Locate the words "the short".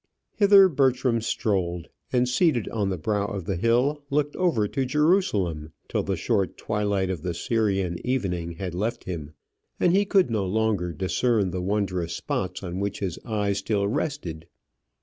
6.01-6.57